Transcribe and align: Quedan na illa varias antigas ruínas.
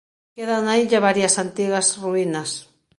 Quedan 0.35 0.61
na 0.65 0.73
illa 0.83 1.05
varias 1.07 1.35
antigas 1.43 1.87
ruínas. 2.03 2.49